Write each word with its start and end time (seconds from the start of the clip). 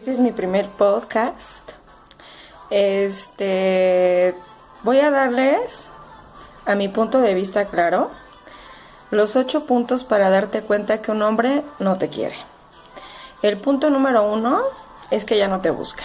Este 0.00 0.12
es 0.12 0.18
mi 0.18 0.32
primer 0.32 0.66
podcast. 0.66 1.72
Este 2.70 4.34
voy 4.82 4.98
a 4.98 5.10
darles 5.10 5.88
a 6.64 6.74
mi 6.74 6.88
punto 6.88 7.20
de 7.20 7.34
vista 7.34 7.66
claro 7.66 8.10
los 9.10 9.36
ocho 9.36 9.66
puntos 9.66 10.02
para 10.02 10.30
darte 10.30 10.62
cuenta 10.62 11.02
que 11.02 11.10
un 11.10 11.20
hombre 11.20 11.64
no 11.80 11.98
te 11.98 12.08
quiere. 12.08 12.36
El 13.42 13.58
punto 13.58 13.90
número 13.90 14.22
uno 14.22 14.62
es 15.10 15.26
que 15.26 15.36
ya 15.36 15.48
no 15.48 15.60
te 15.60 15.68
busca. 15.68 16.04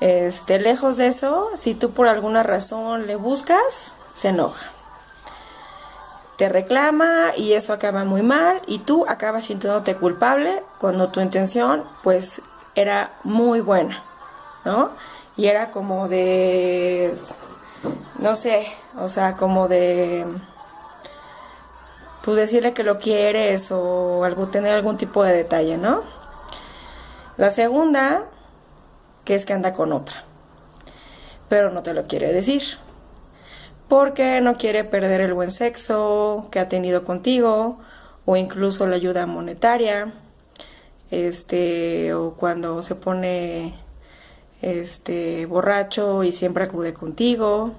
Este, 0.00 0.58
lejos 0.58 0.96
de 0.96 1.08
eso, 1.08 1.50
si 1.54 1.74
tú 1.74 1.90
por 1.90 2.08
alguna 2.08 2.42
razón 2.42 3.06
le 3.06 3.16
buscas, 3.16 3.94
se 4.14 4.28
enoja. 4.28 4.72
Te 6.42 6.48
reclama 6.48 7.36
y 7.36 7.52
eso 7.52 7.72
acaba 7.72 8.04
muy 8.04 8.24
mal 8.24 8.62
y 8.66 8.80
tú 8.80 9.06
acabas 9.06 9.44
sintiéndote 9.44 9.94
culpable 9.94 10.64
cuando 10.80 11.08
tu 11.10 11.20
intención 11.20 11.84
pues 12.02 12.42
era 12.74 13.12
muy 13.22 13.60
buena, 13.60 14.02
¿no? 14.64 14.90
Y 15.36 15.46
era 15.46 15.70
como 15.70 16.08
de, 16.08 17.16
no 18.18 18.34
sé, 18.34 18.66
o 18.98 19.08
sea, 19.08 19.34
como 19.36 19.68
de, 19.68 20.26
pues 22.24 22.36
decirle 22.36 22.74
que 22.74 22.82
lo 22.82 22.98
quieres 22.98 23.70
o 23.70 24.24
algo, 24.24 24.48
tener 24.48 24.74
algún 24.74 24.96
tipo 24.96 25.22
de 25.22 25.34
detalle, 25.34 25.78
¿no? 25.78 26.02
La 27.36 27.52
segunda, 27.52 28.24
que 29.24 29.36
es 29.36 29.44
que 29.44 29.52
anda 29.52 29.72
con 29.74 29.92
otra, 29.92 30.24
pero 31.48 31.70
no 31.70 31.84
te 31.84 31.94
lo 31.94 32.08
quiere 32.08 32.32
decir, 32.32 32.64
porque 33.92 34.40
no 34.40 34.56
quiere 34.56 34.84
perder 34.84 35.20
el 35.20 35.34
buen 35.34 35.50
sexo 35.52 36.48
que 36.50 36.58
ha 36.58 36.66
tenido 36.66 37.04
contigo 37.04 37.78
o 38.24 38.36
incluso 38.38 38.86
la 38.86 38.96
ayuda 38.96 39.26
monetaria, 39.26 40.14
este, 41.10 42.14
o 42.14 42.32
cuando 42.32 42.82
se 42.82 42.94
pone 42.94 43.74
este 44.62 45.44
borracho 45.44 46.24
y 46.24 46.32
siempre 46.32 46.64
acude 46.64 46.94
contigo, 46.94 47.74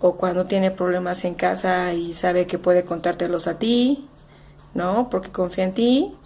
o 0.00 0.14
cuando 0.14 0.44
tiene 0.44 0.70
problemas 0.70 1.24
en 1.24 1.34
casa 1.34 1.92
y 1.92 2.14
sabe 2.14 2.46
que 2.46 2.58
puede 2.58 2.84
contártelos 2.84 3.48
a 3.48 3.58
ti, 3.58 4.08
¿no? 4.74 5.10
Porque 5.10 5.32
confía 5.32 5.64
en 5.64 5.74
ti. 5.74 6.16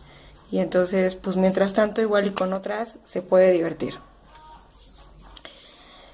Y 0.51 0.59
entonces, 0.59 1.15
pues 1.15 1.39
mientras 1.39 1.73
tanto, 1.73 2.03
igual 2.03 2.27
y 2.27 2.33
con 2.33 2.53
otras, 2.53 2.99
se 3.05 3.23
puede 3.23 3.51
divertir. 3.51 3.95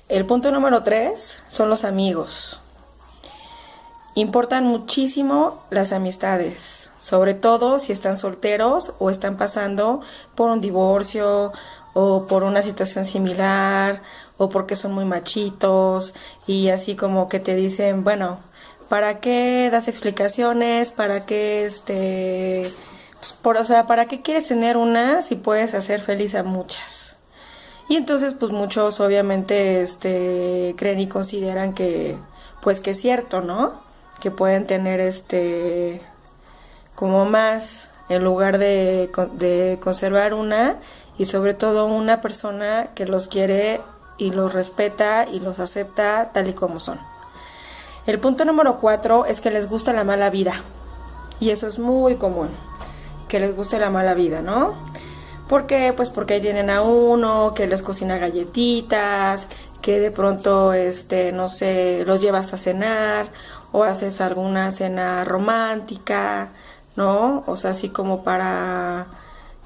El 0.09 0.25
punto 0.25 0.53
número 0.53 0.84
tres 0.84 1.41
son 1.48 1.69
los 1.69 1.83
amigos. 1.83 2.61
Importan 4.17 4.64
muchísimo 4.64 5.62
las 5.69 5.92
amistades, 5.92 6.91
sobre 6.98 7.34
todo 7.34 7.78
si 7.78 7.92
están 7.92 8.17
solteros 8.17 8.95
o 8.98 9.11
están 9.11 9.36
pasando 9.36 10.00
por 10.34 10.48
un 10.48 10.62
divorcio 10.62 11.53
o 11.92 12.27
por 12.27 12.42
una 12.42 12.62
situación 12.62 13.05
similar 13.05 14.00
o 14.39 14.48
porque 14.48 14.75
son 14.75 14.92
muy 14.94 15.05
machitos 15.05 16.14
y 16.47 16.70
así 16.70 16.97
como 16.97 17.28
que 17.28 17.41
te 17.41 17.55
dicen, 17.55 18.05
bueno, 18.05 18.39
¿para 18.89 19.20
qué 19.20 19.69
das 19.70 19.87
explicaciones? 19.87 20.91
¿Para 20.92 21.27
qué 21.27 21.67
este 21.67 22.72
pues, 23.20 23.34
por, 23.34 23.59
o 23.59 23.67
sea, 23.67 23.87
¿para 23.87 24.06
qué 24.06 24.22
quieres 24.22 24.48
tener 24.48 24.78
una 24.78 25.20
si 25.20 25.34
puedes 25.34 25.75
hacer 25.75 26.00
feliz 26.00 26.34
a 26.34 26.42
muchas? 26.42 27.17
Y 27.91 27.97
entonces 27.97 28.33
pues 28.33 28.50
muchos 28.50 28.98
obviamente 28.98 29.83
este 29.83 30.75
creen 30.78 31.00
y 31.00 31.06
consideran 31.06 31.75
que 31.75 32.17
pues 32.62 32.81
que 32.81 32.92
es 32.92 33.00
cierto, 33.03 33.42
¿no? 33.42 33.84
Que 34.20 34.31
pueden 34.31 34.67
tener 34.67 35.00
este 35.00 36.03
como 36.95 37.25
más 37.27 37.91
en 38.09 38.25
lugar 38.25 38.59
de, 38.59 39.11
de 39.34 39.78
conservar 39.81 40.33
una 40.34 40.77
y 41.19 41.27
sobre 41.27 41.55
todo 41.55 41.86
una 41.86 42.20
persona 42.20 42.89
que 42.94 43.06
los 43.06 43.28
quiere 43.28 43.81
y 44.19 44.31
los 44.31 44.53
respeta 44.53 45.27
y 45.31 45.41
los 45.41 45.61
acepta 45.61 46.31
tal 46.33 46.48
y 46.48 46.53
como 46.53 46.81
son. 46.81 46.98
El 48.06 48.20
punto 48.20 48.44
número 48.44 48.78
cuatro 48.78 49.26
es 49.26 49.41
que 49.41 49.50
les 49.50 49.69
gusta 49.69 49.93
la 49.93 50.05
mala 50.05 50.31
vida. 50.31 50.62
Y 51.41 51.50
eso 51.50 51.66
es 51.66 51.78
muy 51.78 52.16
común, 52.16 52.49
que 53.28 53.41
les 53.41 53.55
guste 53.55 53.78
la 53.78 53.91
mala 53.91 54.15
vida, 54.15 54.41
¿no? 54.41 54.75
¿Por 55.49 55.66
qué? 55.66 55.93
Pues 55.94 56.09
porque 56.10 56.34
ahí 56.34 56.41
tienen 56.41 56.71
a 56.71 56.82
uno 56.82 57.53
que 57.55 57.66
les 57.66 57.82
cocina 57.82 58.16
galletitas, 58.16 59.49
que 59.82 60.00
de 60.00 60.10
pronto, 60.10 60.72
este, 60.72 61.32
no 61.32 61.49
sé, 61.49 62.05
los 62.06 62.21
llevas 62.21 62.53
a 62.53 62.59
cenar 62.59 63.26
o 63.76 63.84
haces 63.84 64.22
alguna 64.22 64.70
cena 64.70 65.22
romántica, 65.26 66.53
¿no? 66.97 67.44
O 67.47 67.59
sea, 67.59 67.72
así 67.72 67.91
como 67.91 68.25
para 68.25 69.06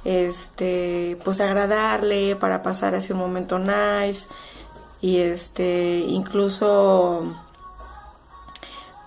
este, 0.04 1.16
pues 1.24 1.40
agradarle, 1.40 2.34
para 2.34 2.60
pasar 2.60 2.96
así 2.96 3.12
un 3.12 3.20
momento 3.20 3.60
nice 3.60 4.26
y 5.00 5.18
este, 5.18 5.98
incluso 6.08 7.36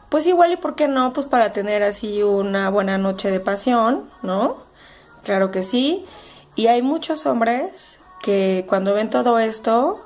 pues 0.08 0.26
igual 0.26 0.54
y 0.54 0.56
por 0.56 0.76
qué 0.76 0.88
no, 0.88 1.12
pues 1.12 1.26
para 1.26 1.52
tener 1.52 1.84
así 1.84 2.24
una 2.24 2.70
buena 2.70 2.98
noche 2.98 3.30
de 3.30 3.42
pasión, 3.42 4.10
¿no? 4.22 4.56
Claro 5.26 5.52
que 5.52 5.64
sí. 5.64 6.06
Y 6.56 6.68
hay 6.68 6.82
muchos 6.82 7.26
hombres 7.26 8.00
que 8.22 8.66
cuando 8.70 8.94
ven 8.94 9.10
todo 9.10 9.38
esto 9.38 10.00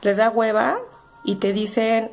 les 0.00 0.18
da 0.18 0.30
hueva 0.30 0.78
y 1.24 1.36
te 1.36 1.52
dicen 1.52 2.12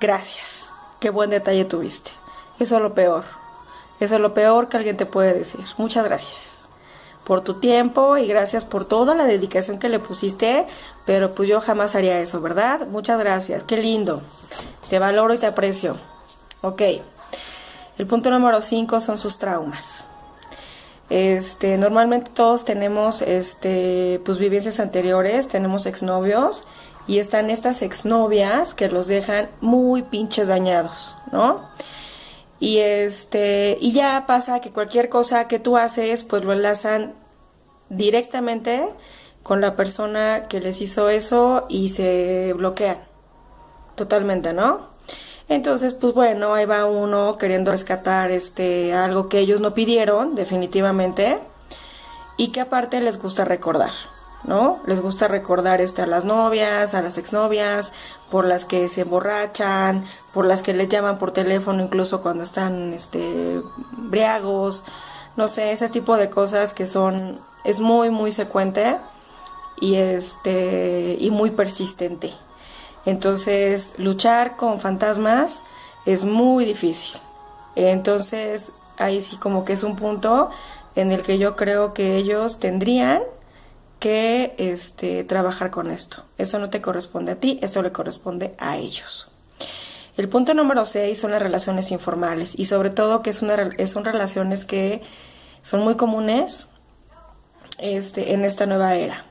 gracias, 0.00 0.69
qué 1.00 1.10
buen 1.10 1.30
detalle 1.30 1.64
tuviste. 1.64 2.12
Eso 2.58 2.76
es 2.76 2.82
lo 2.82 2.94
peor. 2.94 3.24
Eso 3.98 4.14
es 4.14 4.20
lo 4.20 4.34
peor 4.34 4.68
que 4.68 4.76
alguien 4.76 4.96
te 4.96 5.06
puede 5.06 5.34
decir. 5.34 5.64
Muchas 5.76 6.04
gracias 6.04 6.50
por 7.24 7.42
tu 7.42 7.54
tiempo 7.54 8.16
y 8.16 8.26
gracias 8.26 8.64
por 8.64 8.84
toda 8.86 9.14
la 9.14 9.24
dedicación 9.24 9.78
que 9.78 9.88
le 9.88 9.98
pusiste, 9.98 10.66
pero 11.06 11.34
pues 11.34 11.48
yo 11.48 11.60
jamás 11.60 11.94
haría 11.94 12.18
eso, 12.20 12.40
¿verdad? 12.40 12.86
Muchas 12.86 13.18
gracias, 13.18 13.62
qué 13.62 13.76
lindo. 13.76 14.22
Te 14.88 14.98
valoro 14.98 15.34
y 15.34 15.38
te 15.38 15.46
aprecio. 15.46 15.96
Ok. 16.62 16.82
El 17.98 18.06
punto 18.06 18.30
número 18.30 18.60
5 18.60 19.00
son 19.00 19.18
sus 19.18 19.38
traumas. 19.38 20.04
Este, 21.08 21.76
normalmente 21.76 22.30
todos 22.32 22.64
tenemos 22.64 23.20
este, 23.22 24.20
pues 24.24 24.38
vivencias 24.38 24.80
anteriores, 24.80 25.48
tenemos 25.48 25.86
exnovios 25.86 26.64
y 27.10 27.18
están 27.18 27.50
estas 27.50 27.82
exnovias 27.82 28.72
que 28.72 28.88
los 28.88 29.08
dejan 29.08 29.50
muy 29.60 30.02
pinches 30.02 30.46
dañados, 30.46 31.16
¿no? 31.32 31.68
Y 32.60 32.78
este, 32.78 33.76
y 33.80 33.90
ya 33.90 34.26
pasa 34.28 34.60
que 34.60 34.70
cualquier 34.70 35.08
cosa 35.08 35.48
que 35.48 35.58
tú 35.58 35.76
haces, 35.76 36.22
pues 36.22 36.44
lo 36.44 36.52
enlazan 36.52 37.14
directamente 37.88 38.88
con 39.42 39.60
la 39.60 39.74
persona 39.74 40.46
que 40.48 40.60
les 40.60 40.80
hizo 40.80 41.08
eso 41.08 41.66
y 41.68 41.88
se 41.88 42.52
bloquean 42.52 42.98
totalmente, 43.96 44.52
¿no? 44.52 44.90
Entonces, 45.48 45.94
pues 45.94 46.14
bueno, 46.14 46.54
ahí 46.54 46.64
va 46.64 46.84
uno 46.84 47.36
queriendo 47.38 47.72
rescatar 47.72 48.30
este 48.30 48.94
algo 48.94 49.28
que 49.28 49.40
ellos 49.40 49.60
no 49.60 49.74
pidieron, 49.74 50.36
definitivamente, 50.36 51.40
y 52.36 52.52
que 52.52 52.60
aparte 52.60 53.00
les 53.00 53.20
gusta 53.20 53.44
recordar. 53.44 53.90
¿No? 54.44 54.78
Les 54.86 55.00
gusta 55.00 55.28
recordar 55.28 55.80
este, 55.80 56.02
a 56.02 56.06
las 56.06 56.24
novias, 56.24 56.94
a 56.94 57.02
las 57.02 57.18
exnovias, 57.18 57.92
por 58.30 58.44
las 58.44 58.64
que 58.64 58.88
se 58.88 59.02
emborrachan, 59.02 60.04
por 60.32 60.44
las 60.44 60.62
que 60.62 60.72
les 60.74 60.88
llaman 60.88 61.18
por 61.18 61.32
teléfono 61.32 61.82
incluso 61.82 62.20
cuando 62.20 62.44
están 62.44 62.92
este, 62.94 63.60
briagos, 63.92 64.84
no 65.36 65.48
sé, 65.48 65.72
ese 65.72 65.88
tipo 65.88 66.16
de 66.16 66.30
cosas 66.30 66.74
que 66.74 66.86
son, 66.86 67.40
es 67.64 67.80
muy, 67.80 68.10
muy 68.10 68.32
secuente 68.32 68.96
y, 69.80 69.96
este, 69.96 71.16
y 71.18 71.30
muy 71.30 71.50
persistente. 71.50 72.34
Entonces, 73.06 73.92
luchar 73.96 74.56
con 74.56 74.80
fantasmas 74.80 75.62
es 76.06 76.24
muy 76.24 76.64
difícil. 76.64 77.20
Entonces, 77.76 78.72
ahí 78.98 79.20
sí 79.20 79.36
como 79.36 79.64
que 79.64 79.72
es 79.72 79.82
un 79.82 79.96
punto 79.96 80.50
en 80.94 81.12
el 81.12 81.22
que 81.22 81.38
yo 81.38 81.56
creo 81.56 81.94
que 81.94 82.16
ellos 82.16 82.58
tendrían 82.58 83.22
que 84.00 84.54
este, 84.56 85.22
trabajar 85.22 85.70
con 85.70 85.90
esto. 85.90 86.24
Eso 86.38 86.58
no 86.58 86.70
te 86.70 86.80
corresponde 86.80 87.32
a 87.32 87.36
ti, 87.36 87.60
eso 87.62 87.82
le 87.82 87.92
corresponde 87.92 88.54
a 88.58 88.78
ellos. 88.78 89.30
El 90.16 90.28
punto 90.28 90.54
número 90.54 90.84
6 90.84 91.18
son 91.18 91.30
las 91.30 91.42
relaciones 91.42 91.92
informales 91.92 92.58
y 92.58 92.64
sobre 92.64 92.90
todo 92.90 93.22
que 93.22 93.30
es 93.30 93.42
una, 93.42 93.70
son 93.86 94.04
relaciones 94.04 94.64
que 94.64 95.02
son 95.62 95.80
muy 95.82 95.96
comunes 95.96 96.66
este, 97.78 98.32
en 98.32 98.44
esta 98.44 98.66
nueva 98.66 98.96
era. 98.96 99.26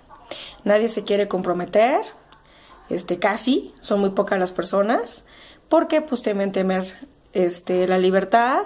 Nadie 0.64 0.88
se 0.88 1.04
quiere 1.04 1.28
comprometer, 1.28 2.02
este, 2.90 3.18
casi, 3.20 3.74
son 3.80 4.00
muy 4.00 4.12
pocas 4.12 4.40
las 4.40 4.52
personas, 4.52 5.26
porque 5.68 6.02
pues 6.02 6.22
temen 6.22 6.52
temer 6.52 7.08
este, 7.34 7.88
la 7.88 7.98
libertad, 7.98 8.64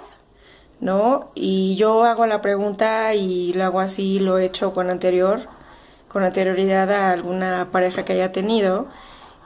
¿no? 0.80 1.30
Y 1.34 1.76
yo 1.76 2.04
hago 2.04 2.26
la 2.26 2.42
pregunta 2.42 3.14
y 3.14 3.54
lo 3.54 3.64
hago 3.64 3.80
así, 3.80 4.18
lo 4.18 4.38
he 4.38 4.44
hecho 4.44 4.74
con 4.74 4.90
anterior 4.90 5.48
con 6.14 6.22
anterioridad 6.22 6.92
a 6.92 7.10
alguna 7.10 7.68
pareja 7.72 8.04
que 8.04 8.12
haya 8.12 8.30
tenido. 8.30 8.86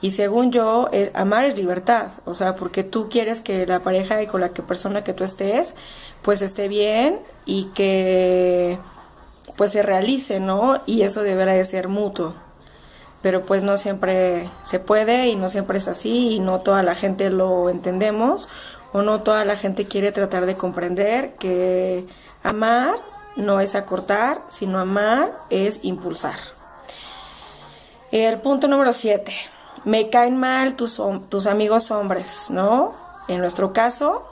Y 0.03 0.11
según 0.11 0.53
yo, 0.53 0.91
es, 0.93 1.11
amar 1.15 1.47
es 1.47 1.57
libertad, 1.57 2.09
o 2.27 2.35
sea, 2.35 2.57
porque 2.57 2.85
tú 2.85 3.09
quieres 3.09 3.41
que 3.41 3.67
la 3.67 3.81
pareja 3.81 4.23
y 4.23 4.27
con 4.27 4.43
la 4.43 4.51
que 4.51 4.63
persona 4.63 5.03
que 5.03 5.15
tú 5.15 5.25
estés, 5.25 5.75
pues 6.21 6.43
esté 6.43 6.69
bien 6.69 7.21
y 7.47 7.65
que 7.75 8.79
pues 9.57 9.73
se 9.73 9.83
realice, 9.83 10.41
¿no? 10.41 10.83
Y 10.85 11.03
eso 11.03 11.23
deberá 11.23 11.55
de 11.55 11.65
ser 11.65 11.89
mutuo. 11.89 12.35
Pero 13.23 13.47
pues 13.47 13.63
no 13.63 13.79
siempre 13.79 14.51
se 14.63 14.79
puede 14.79 15.29
y 15.29 15.37
no 15.37 15.49
siempre 15.49 15.79
es 15.79 15.89
así 15.89 16.35
y 16.35 16.39
no 16.39 16.61
toda 16.61 16.83
la 16.83 16.95
gente 16.95 17.31
lo 17.31 17.71
entendemos 17.71 18.47
o 18.93 19.01
no 19.01 19.23
toda 19.23 19.47
la 19.47 19.57
gente 19.57 19.87
quiere 19.89 20.13
tratar 20.13 20.45
de 20.45 20.55
comprender 20.55 21.35
que 21.37 22.07
amar 22.43 22.99
no 23.37 23.61
es 23.61 23.75
acortar, 23.75 24.43
sino 24.49 24.79
amar 24.81 25.33
es 25.49 25.81
impulsar. 25.83 26.58
El 28.11 28.41
punto 28.41 28.69
número 28.69 28.93
7. 28.93 29.33
Me 29.85 30.09
caen 30.09 30.37
mal 30.37 30.77
tus, 30.77 31.01
tus 31.29 31.47
amigos 31.47 31.91
hombres, 31.91 32.51
¿no? 32.51 32.95
En 33.29 33.41
nuestro 33.41 33.73
caso, 33.73 34.25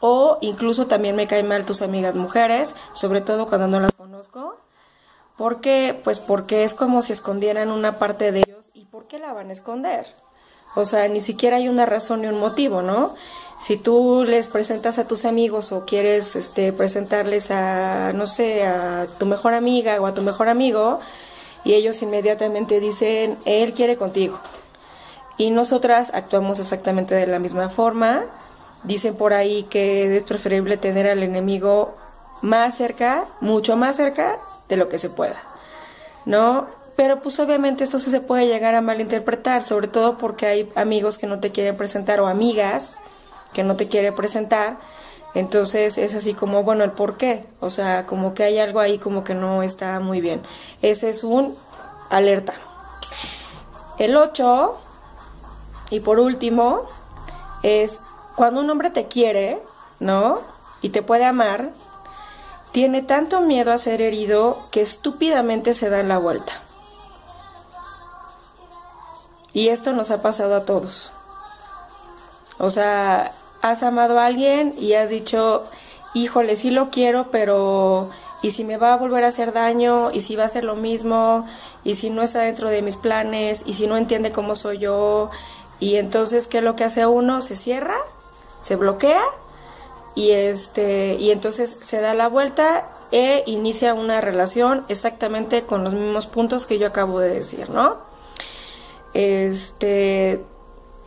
o 0.00 0.38
incluso 0.40 0.86
también 0.86 1.16
me 1.16 1.26
caen 1.26 1.48
mal 1.48 1.66
tus 1.66 1.82
amigas 1.82 2.14
mujeres, 2.14 2.74
sobre 2.92 3.20
todo 3.20 3.46
cuando 3.46 3.66
no 3.66 3.80
las 3.80 3.92
conozco. 3.92 4.56
porque 5.36 6.00
Pues 6.04 6.20
porque 6.20 6.64
es 6.64 6.74
como 6.74 7.02
si 7.02 7.12
escondieran 7.12 7.70
una 7.70 7.98
parte 7.98 8.30
de 8.30 8.44
ellos. 8.46 8.70
¿Y 8.74 8.84
por 8.84 9.06
qué 9.06 9.18
la 9.18 9.32
van 9.32 9.50
a 9.50 9.52
esconder? 9.52 10.14
O 10.76 10.84
sea, 10.84 11.08
ni 11.08 11.20
siquiera 11.20 11.56
hay 11.56 11.68
una 11.68 11.86
razón 11.86 12.20
ni 12.20 12.28
un 12.28 12.38
motivo, 12.38 12.82
¿no? 12.82 13.14
Si 13.58 13.76
tú 13.76 14.24
les 14.24 14.46
presentas 14.46 14.98
a 14.98 15.08
tus 15.08 15.24
amigos 15.24 15.72
o 15.72 15.86
quieres 15.86 16.36
este, 16.36 16.72
presentarles 16.72 17.50
a, 17.50 18.12
no 18.12 18.26
sé, 18.26 18.66
a 18.66 19.06
tu 19.18 19.26
mejor 19.26 19.54
amiga 19.54 19.98
o 20.00 20.06
a 20.06 20.14
tu 20.14 20.20
mejor 20.22 20.48
amigo, 20.48 21.00
y 21.66 21.74
ellos 21.74 22.00
inmediatamente 22.00 22.80
dicen, 22.80 23.36
él 23.44 23.74
quiere 23.74 23.96
contigo. 23.96 24.38
Y 25.36 25.50
nosotras 25.50 26.12
actuamos 26.14 26.60
exactamente 26.60 27.14
de 27.14 27.26
la 27.26 27.38
misma 27.38 27.68
forma 27.68 28.24
Dicen 28.86 29.16
por 29.16 29.32
ahí 29.32 29.64
que 29.64 30.16
es 30.16 30.22
preferible 30.22 30.76
tener 30.76 31.08
al 31.08 31.20
enemigo 31.24 31.96
más 32.40 32.76
cerca, 32.76 33.26
mucho 33.40 33.76
más 33.76 33.96
cerca 33.96 34.38
de 34.68 34.76
lo 34.76 34.88
que 34.88 35.00
se 35.00 35.10
pueda. 35.10 35.42
¿No? 36.24 36.68
Pero 36.94 37.20
pues 37.20 37.40
obviamente 37.40 37.82
esto 37.82 37.98
se 37.98 38.20
puede 38.20 38.46
llegar 38.46 38.76
a 38.76 38.80
malinterpretar, 38.80 39.64
sobre 39.64 39.88
todo 39.88 40.18
porque 40.18 40.46
hay 40.46 40.72
amigos 40.76 41.18
que 41.18 41.26
no 41.26 41.40
te 41.40 41.50
quieren 41.50 41.76
presentar 41.76 42.20
o 42.20 42.28
amigas 42.28 43.00
que 43.52 43.64
no 43.64 43.74
te 43.74 43.88
quieren 43.88 44.14
presentar. 44.14 44.76
Entonces 45.36 45.98
es 45.98 46.14
así 46.14 46.32
como, 46.32 46.62
bueno, 46.62 46.82
el 46.82 46.92
por 46.92 47.18
qué. 47.18 47.46
O 47.60 47.68
sea, 47.68 48.06
como 48.06 48.32
que 48.32 48.42
hay 48.42 48.58
algo 48.58 48.80
ahí 48.80 48.96
como 48.96 49.22
que 49.22 49.34
no 49.34 49.62
está 49.62 50.00
muy 50.00 50.22
bien. 50.22 50.40
Ese 50.80 51.10
es 51.10 51.22
un 51.22 51.54
alerta. 52.08 52.54
El 53.98 54.16
8, 54.16 54.78
y 55.90 56.00
por 56.00 56.20
último, 56.20 56.86
es 57.62 58.00
cuando 58.34 58.62
un 58.62 58.70
hombre 58.70 58.88
te 58.88 59.08
quiere, 59.08 59.62
¿no? 60.00 60.40
Y 60.80 60.88
te 60.88 61.02
puede 61.02 61.26
amar, 61.26 61.72
tiene 62.72 63.02
tanto 63.02 63.42
miedo 63.42 63.72
a 63.72 63.78
ser 63.78 64.00
herido 64.00 64.66
que 64.70 64.80
estúpidamente 64.80 65.74
se 65.74 65.90
da 65.90 66.02
la 66.02 66.16
vuelta. 66.16 66.62
Y 69.52 69.68
esto 69.68 69.92
nos 69.92 70.10
ha 70.10 70.22
pasado 70.22 70.56
a 70.56 70.64
todos. 70.64 71.12
O 72.56 72.70
sea, 72.70 73.32
has 73.70 73.82
amado 73.82 74.18
a 74.18 74.26
alguien 74.26 74.74
y 74.78 74.94
has 74.94 75.10
dicho, 75.10 75.66
híjole, 76.14 76.56
sí 76.56 76.70
lo 76.70 76.90
quiero, 76.90 77.30
pero 77.30 78.10
¿y 78.42 78.50
si 78.50 78.64
me 78.64 78.76
va 78.76 78.92
a 78.92 78.96
volver 78.96 79.24
a 79.24 79.28
hacer 79.28 79.52
daño? 79.52 80.10
¿Y 80.12 80.20
si 80.20 80.36
va 80.36 80.44
a 80.44 80.48
ser 80.48 80.64
lo 80.64 80.76
mismo? 80.76 81.46
¿Y 81.84 81.94
si 81.94 82.10
no 82.10 82.22
está 82.22 82.40
dentro 82.40 82.68
de 82.70 82.82
mis 82.82 82.96
planes? 82.96 83.62
¿Y 83.66 83.74
si 83.74 83.86
no 83.86 83.96
entiende 83.96 84.32
cómo 84.32 84.56
soy 84.56 84.78
yo? 84.78 85.30
Y 85.80 85.96
entonces, 85.96 86.46
¿qué 86.46 86.58
es 86.58 86.64
lo 86.64 86.76
que 86.76 86.84
hace 86.84 87.06
uno? 87.06 87.40
Se 87.40 87.56
cierra 87.56 87.96
se 88.66 88.74
bloquea 88.74 89.22
y 90.16 90.32
este 90.32 91.14
y 91.20 91.30
entonces 91.30 91.78
se 91.80 92.00
da 92.00 92.14
la 92.14 92.28
vuelta 92.28 92.88
e 93.12 93.44
inicia 93.46 93.94
una 93.94 94.20
relación 94.20 94.84
exactamente 94.88 95.62
con 95.62 95.84
los 95.84 95.94
mismos 95.94 96.26
puntos 96.26 96.66
que 96.66 96.76
yo 96.76 96.88
acabo 96.88 97.20
de 97.20 97.32
decir, 97.32 97.70
¿no? 97.70 97.98
Este 99.14 100.44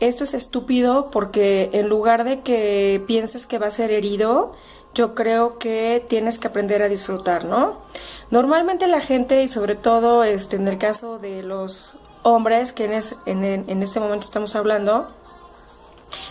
esto 0.00 0.24
es 0.24 0.34
estúpido 0.34 1.10
porque 1.10 1.70
en 1.72 1.88
lugar 1.88 2.24
de 2.24 2.40
que 2.40 3.02
pienses 3.06 3.46
que 3.46 3.58
va 3.58 3.66
a 3.66 3.70
ser 3.70 3.90
herido, 3.90 4.54
yo 4.94 5.14
creo 5.14 5.58
que 5.58 6.04
tienes 6.08 6.38
que 6.38 6.48
aprender 6.48 6.82
a 6.82 6.88
disfrutar, 6.88 7.44
¿no? 7.44 7.78
Normalmente 8.30 8.86
la 8.86 9.00
gente 9.00 9.42
y 9.42 9.48
sobre 9.48 9.74
todo 9.74 10.24
este 10.24 10.56
en 10.56 10.66
el 10.68 10.78
caso 10.78 11.18
de 11.18 11.42
los 11.42 11.96
hombres 12.22 12.72
que 12.72 12.84
en, 13.26 13.82
este 13.82 14.00
momento 14.00 14.24
estamos 14.24 14.56
hablando, 14.56 15.10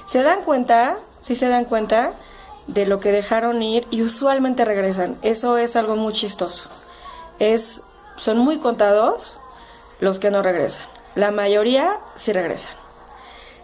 se 0.05 0.23
dan 0.23 0.43
cuenta 0.43 0.97
si 1.19 1.35
se 1.35 1.47
dan 1.47 1.65
cuenta 1.65 2.13
de 2.67 2.85
lo 2.85 2.99
que 2.99 3.11
dejaron 3.11 3.61
ir 3.61 3.87
y 3.91 4.01
usualmente 4.01 4.65
regresan. 4.65 5.17
Eso 5.21 5.57
es 5.57 5.75
algo 5.75 5.95
muy 5.95 6.13
chistoso. 6.13 6.69
Es, 7.39 7.81
son 8.15 8.37
muy 8.37 8.59
contados 8.59 9.37
los 9.99 10.19
que 10.19 10.31
no 10.31 10.41
regresan. 10.41 10.85
La 11.15 11.31
mayoría 11.31 11.99
sí 12.15 12.31
regresan. 12.31 12.73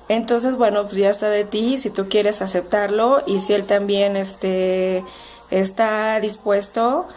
Entonces, 0.07 0.56
bueno, 0.56 0.84
pues 0.84 0.96
ya 0.96 1.10
está 1.10 1.30
de 1.30 1.46
ti 1.46 1.78
si 1.78 1.90
tú 1.90 2.07
quieres 2.10 2.42
aceptarlo 2.42 3.24
y 3.25 3.40
si 3.40 3.54
él 3.54 3.66
también 3.66 4.16
este, 4.18 5.04
está 5.50 6.19
dispuesto 6.19 7.07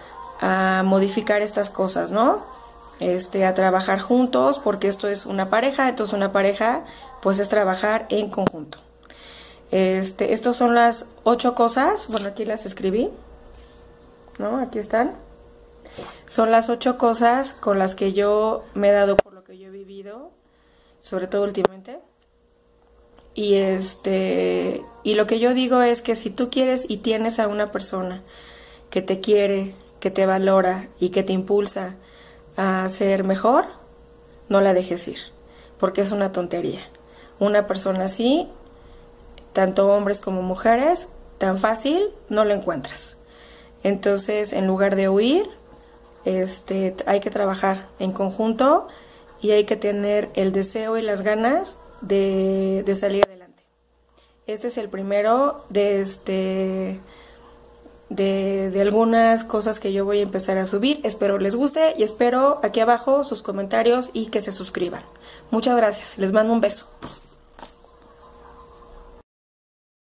a 0.40 0.82
modificar 0.84 1.42
estas 1.42 1.68
cosas, 1.68 2.10
¿no? 2.10 2.42
Este, 3.00 3.44
a 3.44 3.54
trabajar 3.54 4.00
juntos, 4.00 4.58
porque 4.58 4.88
esto 4.88 5.06
es 5.08 5.26
una 5.26 5.50
pareja, 5.50 5.88
entonces 5.88 6.14
una 6.14 6.32
pareja 6.32 6.84
pues 7.20 7.38
es 7.38 7.48
trabajar 7.48 8.06
en 8.08 8.30
conjunto. 8.30 8.78
Este, 9.70 10.32
estos 10.32 10.56
son 10.56 10.74
las 10.74 11.06
ocho 11.24 11.54
cosas, 11.54 12.08
bueno, 12.08 12.28
aquí 12.28 12.44
las 12.44 12.64
escribí, 12.64 13.10
¿no? 14.38 14.58
Aquí 14.58 14.78
están. 14.78 15.14
Son 16.26 16.50
las 16.50 16.70
ocho 16.70 16.96
cosas 16.96 17.52
con 17.52 17.78
las 17.78 17.94
que 17.94 18.12
yo 18.12 18.64
me 18.74 18.88
he 18.88 18.92
dado 18.92 19.16
por 19.16 19.32
lo 19.32 19.44
que 19.44 19.58
yo 19.58 19.68
he 19.68 19.70
vivido, 19.70 20.30
sobre 21.00 21.26
todo 21.26 21.44
últimamente. 21.44 21.98
Y 23.38 23.54
este, 23.54 24.82
y 25.04 25.14
lo 25.14 25.28
que 25.28 25.38
yo 25.38 25.54
digo 25.54 25.80
es 25.80 26.02
que 26.02 26.16
si 26.16 26.28
tú 26.28 26.50
quieres 26.50 26.84
y 26.88 26.96
tienes 26.96 27.38
a 27.38 27.46
una 27.46 27.70
persona 27.70 28.24
que 28.90 29.00
te 29.00 29.20
quiere, 29.20 29.76
que 30.00 30.10
te 30.10 30.26
valora 30.26 30.88
y 30.98 31.10
que 31.10 31.22
te 31.22 31.34
impulsa 31.34 31.94
a 32.56 32.88
ser 32.88 33.22
mejor, 33.22 33.66
no 34.48 34.60
la 34.60 34.74
dejes 34.74 35.06
ir, 35.06 35.20
porque 35.78 36.00
es 36.00 36.10
una 36.10 36.32
tontería. 36.32 36.88
Una 37.38 37.68
persona 37.68 38.06
así 38.06 38.48
tanto 39.52 39.86
hombres 39.86 40.18
como 40.18 40.42
mujeres, 40.42 41.06
tan 41.38 41.58
fácil 41.58 42.08
no 42.28 42.44
lo 42.44 42.54
encuentras. 42.54 43.18
Entonces, 43.84 44.52
en 44.52 44.66
lugar 44.66 44.96
de 44.96 45.08
huir, 45.08 45.48
este, 46.24 46.96
hay 47.06 47.20
que 47.20 47.30
trabajar 47.30 47.86
en 48.00 48.10
conjunto 48.10 48.88
y 49.40 49.52
hay 49.52 49.62
que 49.62 49.76
tener 49.76 50.28
el 50.34 50.50
deseo 50.50 50.98
y 50.98 51.02
las 51.02 51.22
ganas 51.22 51.78
de, 52.00 52.84
salir 52.98 53.24
adelante. 53.26 53.62
Este 54.46 54.68
es 54.68 54.78
el 54.78 54.88
primero 54.88 55.64
de 55.68 56.00
este 56.00 57.00
de, 58.08 58.78
algunas 58.80 59.44
cosas 59.44 59.78
que 59.78 59.92
yo 59.92 60.04
voy 60.04 60.20
a 60.20 60.22
empezar 60.22 60.58
a 60.58 60.66
subir. 60.66 61.00
Espero 61.04 61.38
les 61.38 61.54
guste 61.54 61.94
y 61.96 62.02
espero 62.02 62.60
aquí 62.62 62.80
abajo 62.80 63.24
sus 63.24 63.42
comentarios 63.42 64.10
y 64.12 64.26
que 64.26 64.40
se 64.40 64.52
suscriban. 64.52 65.02
Muchas 65.50 65.76
gracias. 65.76 66.18
Les 66.18 66.32
mando 66.32 66.52
un 66.52 66.60
beso. 66.60 66.86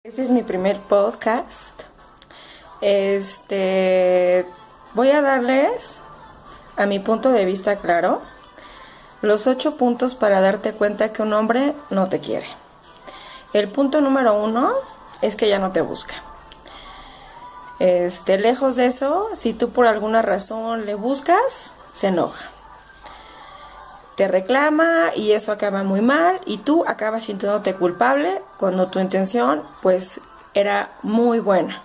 Este 0.04 0.24
es 0.24 0.30
mi 0.30 0.44
primer 0.44 0.78
podcast. 0.78 1.84
Este 2.82 4.46
voy 4.94 5.10
a 5.10 5.22
darles 5.22 6.00
a 6.78 6.86
mi 6.86 7.00
punto 7.00 7.32
de 7.32 7.44
vista 7.44 7.76
claro 7.76 8.22
los 9.22 9.48
ocho 9.48 9.76
puntos 9.76 10.16
para 10.16 10.42
darte 10.42 10.74
cuenta 10.74 11.14
que 11.14 11.22
un 11.22 11.34
hombre 11.34 11.74
no 11.90 12.10
te 12.10 12.20
quiere. 12.20 12.48
El 13.54 13.70
punto 13.70 14.02
número 14.02 14.34
uno 14.34 14.74
es 15.22 15.36
que 15.36 15.50
ya 15.50 15.60
no 15.60 15.72
te 15.72 15.82
busca. 15.82 16.16
Este, 17.80 18.38
lejos 18.38 18.76
de 18.76 18.88
eso, 18.88 19.30
si 19.34 19.54
tú 19.54 19.70
por 19.72 19.88
alguna 19.88 20.22
razón 20.22 20.86
le 20.86 20.96
buscas, 20.96 21.74
se 21.94 22.08
enoja 22.08 22.50
te 24.20 24.28
reclama 24.28 25.16
y 25.16 25.32
eso 25.32 25.54
acaba 25.54 25.84
muy 25.84 26.02
mal 26.02 26.42
y 26.46 26.58
tú 26.58 26.84
acabas 26.86 27.24
sintiéndote 27.24 27.76
culpable 27.76 28.42
cuando 28.58 28.90
tu 28.90 29.00
intención 29.00 29.64
pues 29.82 30.20
era 30.54 30.92
muy 31.04 31.40
buena, 31.40 31.82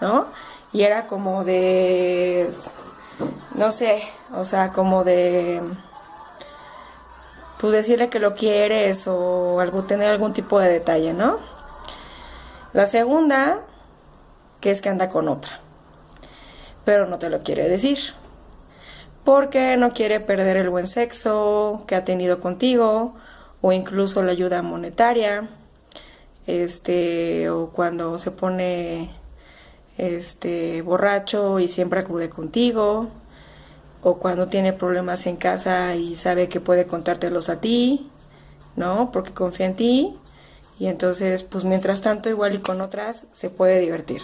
¿no? 0.00 0.24
Y 0.72 0.84
era 0.84 1.06
como 1.06 1.44
de, 1.44 2.50
no 3.54 3.72
sé, 3.72 4.04
o 4.32 4.46
sea, 4.46 4.70
como 4.70 5.04
de, 5.04 5.60
pues 7.60 7.72
decirle 7.72 8.08
que 8.08 8.18
lo 8.18 8.34
quieres 8.34 9.06
o 9.06 9.60
algo, 9.60 9.84
tener 9.84 10.10
algún 10.10 10.32
tipo 10.32 10.58
de 10.60 10.68
detalle, 10.68 11.12
¿no? 11.12 11.38
La 12.72 12.86
segunda, 12.86 13.60
que 14.60 14.70
es 14.70 14.80
que 14.80 14.88
anda 14.88 15.08
con 15.08 15.28
otra, 15.28 15.60
pero 16.84 17.06
no 17.06 17.18
te 17.18 17.30
lo 17.30 17.42
quiere 17.42 17.68
decir 17.68 17.98
porque 19.26 19.76
no 19.76 19.92
quiere 19.92 20.20
perder 20.20 20.56
el 20.56 20.70
buen 20.70 20.86
sexo 20.86 21.82
que 21.88 21.96
ha 21.96 22.04
tenido 22.04 22.38
contigo 22.38 23.16
o 23.60 23.72
incluso 23.72 24.22
la 24.22 24.30
ayuda 24.30 24.62
monetaria 24.62 25.48
este 26.46 27.50
o 27.50 27.70
cuando 27.70 28.18
se 28.18 28.30
pone 28.30 29.10
este 29.98 30.80
borracho 30.82 31.58
y 31.58 31.66
siempre 31.66 32.00
acude 32.00 32.30
contigo, 32.30 33.08
o 34.08 34.18
cuando 34.18 34.46
tiene 34.46 34.72
problemas 34.72 35.26
en 35.26 35.34
casa 35.34 35.96
y 35.96 36.14
sabe 36.14 36.48
que 36.48 36.60
puede 36.60 36.86
contártelos 36.86 37.48
a 37.48 37.60
ti, 37.60 38.08
¿no? 38.76 39.10
Porque 39.10 39.34
confía 39.34 39.66
en 39.66 39.74
ti 39.74 40.16
y 40.78 40.86
entonces 40.86 41.42
pues 41.42 41.64
mientras 41.64 42.02
tanto 42.02 42.28
igual 42.28 42.54
y 42.54 42.58
con 42.58 42.80
otras 42.80 43.26
se 43.32 43.50
puede 43.50 43.80
divertir. 43.80 44.22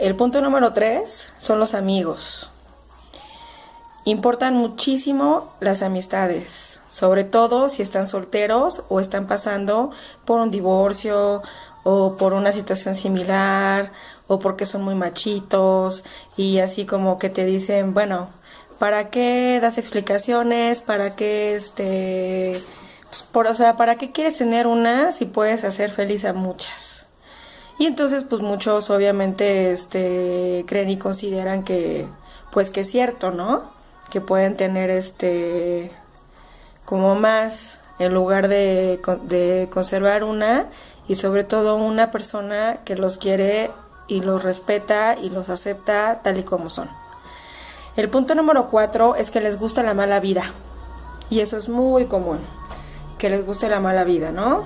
El 0.00 0.16
punto 0.16 0.40
número 0.40 0.72
tres 0.72 1.28
son 1.38 1.60
los 1.60 1.74
amigos. 1.74 2.50
Importan 4.04 4.56
muchísimo 4.56 5.52
las 5.60 5.82
amistades, 5.82 6.80
sobre 6.88 7.22
todo 7.22 7.68
si 7.68 7.82
están 7.82 8.08
solteros 8.08 8.82
o 8.88 8.98
están 8.98 9.28
pasando 9.28 9.92
por 10.24 10.40
un 10.40 10.50
divorcio 10.50 11.40
o 11.84 12.16
por 12.16 12.32
una 12.32 12.52
situación 12.52 12.94
similar 12.94 13.92
o 14.26 14.38
porque 14.38 14.66
son 14.66 14.82
muy 14.82 14.94
machitos 14.94 16.04
y 16.36 16.58
así 16.58 16.86
como 16.86 17.18
que 17.18 17.30
te 17.30 17.44
dicen, 17.44 17.94
bueno, 17.94 18.30
¿para 18.78 19.10
qué 19.10 19.58
das 19.62 19.78
explicaciones? 19.78 20.80
¿Para 20.80 21.14
qué 21.14 21.54
este 21.54 22.60
pues, 23.08 23.22
por, 23.22 23.46
o 23.46 23.54
sea, 23.54 23.76
¿para 23.76 23.96
qué 23.96 24.10
quieres 24.10 24.36
tener 24.36 24.66
una 24.66 25.12
si 25.12 25.26
puedes 25.26 25.64
hacer 25.64 25.90
feliz 25.90 26.24
a 26.24 26.32
muchas? 26.32 27.06
Y 27.78 27.86
entonces 27.86 28.24
pues 28.28 28.42
muchos 28.42 28.90
obviamente 28.90 29.72
este 29.72 30.64
creen 30.66 30.90
y 30.90 30.96
consideran 30.98 31.64
que 31.64 32.06
pues 32.50 32.70
que 32.70 32.80
es 32.80 32.90
cierto, 32.90 33.30
¿no? 33.30 33.74
que 34.14 34.20
pueden 34.20 34.56
tener 34.56 34.90
este 34.90 35.90
como 36.84 37.16
más 37.16 37.80
en 37.98 38.14
lugar 38.14 38.46
de, 38.46 39.00
de 39.24 39.68
conservar 39.72 40.22
una 40.22 40.66
y 41.08 41.16
sobre 41.16 41.44
todo 41.44 41.76
una 41.76 42.10
persona 42.10 42.78
que 42.84 42.96
los 42.96 43.18
quiere 43.18 43.70
y 44.08 44.20
los 44.20 44.42
respeta 44.42 45.16
y 45.20 45.30
los 45.30 45.48
acepta 45.48 46.20
tal 46.22 46.38
y 46.38 46.42
como 46.42 46.70
son. 46.70 46.88
El 47.96 48.08
punto 48.08 48.34
número 48.34 48.68
cuatro 48.68 49.14
es 49.14 49.30
que 49.30 49.40
les 49.40 49.58
gusta 49.58 49.82
la 49.82 49.94
mala 49.94 50.20
vida. 50.20 50.52
Y 51.30 51.40
eso 51.40 51.56
es 51.56 51.68
muy 51.68 52.06
común, 52.06 52.38
que 53.18 53.30
les 53.30 53.44
guste 53.46 53.68
la 53.68 53.80
mala 53.80 54.04
vida, 54.04 54.30
¿no? 54.30 54.64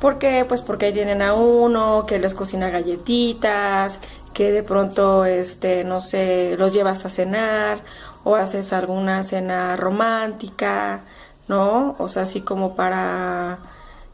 ¿Por 0.00 0.18
qué? 0.18 0.44
Pues 0.46 0.62
porque 0.62 0.86
ahí 0.86 0.92
tienen 0.92 1.22
a 1.22 1.34
uno 1.34 2.04
que 2.06 2.18
les 2.18 2.34
cocina 2.34 2.70
galletitas, 2.70 4.00
que 4.34 4.52
de 4.52 4.62
pronto, 4.62 5.24
este, 5.24 5.84
no 5.84 6.00
sé, 6.00 6.56
los 6.58 6.72
llevas 6.72 7.06
a 7.06 7.10
cenar 7.10 7.78
o 8.24 8.36
haces 8.36 8.72
alguna 8.72 9.22
cena 9.22 9.76
romántica, 9.76 11.04
¿no? 11.48 11.94
O 11.98 12.08
sea, 12.08 12.22
así 12.22 12.42
como 12.42 12.74
para 12.74 13.58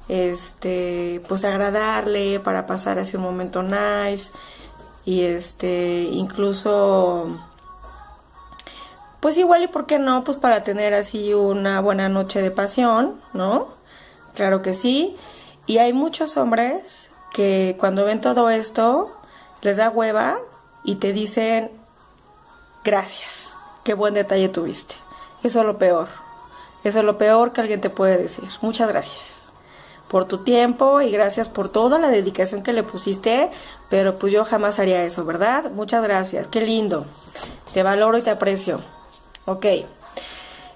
este 0.09 1.23
pues 1.29 1.45
agradarle, 1.45 2.41
para 2.41 2.67
pasar 2.67 2.99
así 2.99 3.17
un 3.17 3.23
momento 3.23 3.63
nice 3.63 4.31
y 5.05 5.23
este 5.23 6.03
incluso 6.13 7.39
pues 9.21 9.39
igual 9.39 9.63
y 9.63 9.69
por 9.69 9.87
qué 9.87 10.01
no, 10.01 10.25
pues 10.25 10.37
para 10.37 10.65
tener 10.65 10.95
así 10.95 11.33
una 11.33 11.81
buena 11.81 12.09
noche 12.09 12.43
de 12.43 12.51
pasión, 12.51 13.21
¿no? 13.33 13.69
Claro 14.35 14.63
que 14.63 14.75
sí. 14.75 15.17
Y 15.67 15.79
hay 15.79 15.93
muchos 15.93 16.37
hombres 16.37 17.09
que 17.33 17.77
cuando 17.79 18.05
ven 18.05 18.21
todo 18.21 18.51
esto 18.51 19.13
les 19.61 19.77
da 19.77 19.91
hueva 19.91 20.41
y 20.83 20.97
te 20.97 21.13
dicen 21.13 21.71
gracias 22.83 23.57
qué 23.85 23.95
buen 23.95 24.15
detalle 24.15 24.49
tuviste. 24.49 24.97
Eso 25.45 25.61
es 25.61 25.67
lo 25.67 25.79
peor. 25.79 26.09
Eso 26.83 26.99
es 26.99 27.05
lo 27.05 27.17
peor 27.17 27.53
que 27.53 27.61
alguien 27.61 27.81
te 27.81 27.91
puede 27.91 28.19
decir. 28.19 28.49
Muchas 28.61 28.89
gracias 28.89 29.42
por 30.13 30.27
tu 30.27 30.39
tiempo 30.39 31.01
y 31.01 31.11
gracias 31.11 31.49
por 31.49 31.71
toda 31.71 31.99
la 31.99 32.11
dedicación 32.11 32.63
que 32.63 32.75
le 32.75 32.83
pusiste, 32.83 33.51
pero 33.89 34.19
pues 34.19 34.31
yo 34.31 34.45
jamás 34.45 34.79
haría 34.79 35.05
eso, 35.05 35.25
¿verdad? 35.25 35.71
Muchas 35.71 36.03
gracias, 36.03 36.47
qué 36.49 36.61
lindo. 36.61 37.07
Te 37.73 37.83
valoro 37.83 38.19
y 38.19 38.23
te 38.23 38.29
aprecio. 38.29 38.83
Ok. 39.47 39.65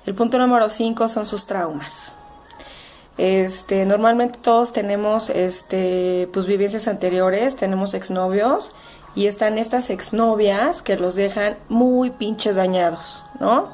El 0.07 0.15
punto 0.15 0.39
número 0.39 0.71
5 0.71 1.09
son 1.09 1.27
sus 1.27 1.45
traumas. 1.45 2.15
Este, 3.19 3.85
normalmente 3.85 4.39
todos 4.41 4.73
tenemos 4.73 5.29
este, 5.29 6.31
pues 6.33 6.47
vivencias 6.47 6.89
anteriores, 6.89 7.57
tenemos 7.57 7.93
exnovios 7.93 8.73
y 9.15 9.27
están 9.27 9.59
estas 9.59 9.91
exnovias 9.91 10.81
que 10.81 10.97
los 10.97 11.15
dejan 11.15 11.59
muy 11.69 12.09
pinches 12.09 12.57
dañados, 12.57 13.23
¿no? 13.39 13.69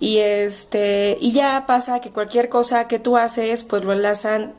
Y 0.00 0.18
este, 0.18 1.18
y 1.20 1.32
ya 1.32 1.64
pasa 1.66 2.00
que 2.00 2.10
cualquier 2.10 2.48
cosa 2.48 2.86
que 2.86 2.98
tú 2.98 3.16
haces, 3.16 3.64
pues 3.64 3.84
lo 3.84 3.92
enlazan 3.92 4.54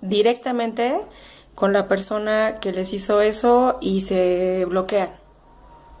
directamente 0.00 1.00
con 1.54 1.72
la 1.72 1.88
persona 1.88 2.58
que 2.60 2.72
les 2.72 2.92
hizo 2.92 3.20
eso 3.20 3.78
y 3.80 4.02
se 4.02 4.64
bloquean 4.66 5.10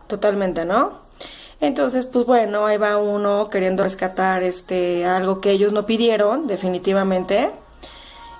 totalmente, 0.06 0.64
¿no? 0.64 1.00
Entonces, 1.60 2.06
pues 2.06 2.24
bueno, 2.24 2.66
ahí 2.66 2.78
va 2.78 2.96
uno 2.96 3.50
queriendo 3.50 3.82
rescatar 3.82 4.42
este 4.42 5.04
algo 5.04 5.40
que 5.40 5.50
ellos 5.50 5.72
no 5.72 5.84
pidieron, 5.84 6.46
definitivamente, 6.46 7.50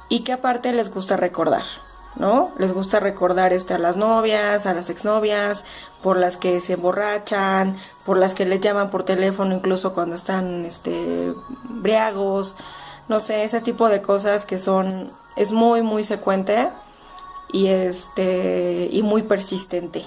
y 0.09 0.21
que 0.21 0.33
aparte 0.33 0.73
les 0.73 0.93
gusta 0.93 1.17
recordar. 1.17 1.65
¿No? 2.17 2.51
Les 2.59 2.73
gusta 2.73 3.01
recordar 3.01 3.53
este, 3.53 3.75
a 3.75 3.79
las 3.79 3.97
novias, 3.97 4.67
a 4.67 4.75
las 4.75 4.91
exnovias, 4.91 5.65
por 6.03 6.17
las 6.17 6.37
que 6.37 6.61
se 6.61 6.75
emborrachan, 6.75 7.77
por 8.05 8.17
las 8.17 8.35
que 8.35 8.47
les 8.47 8.61
llaman 8.61 8.91
por 8.91 9.05
teléfono 9.05 9.55
incluso 9.55 9.93
cuando 9.93 10.17
están 10.17 10.65
este, 10.67 11.33
briagos, 11.65 12.57
no 13.09 13.21
sé, 13.21 13.45
ese 13.45 13.61
tipo 13.61 13.89
de 13.89 14.03
cosas 14.03 14.45
que 14.45 14.59
son, 14.59 15.13
es 15.37 15.53
muy, 15.53 15.83
muy 15.83 16.05
secuente 16.05 16.69
y, 17.53 17.69
este, 17.69 18.89
y 18.91 19.03
muy 19.03 19.23
persistente. 19.23 20.07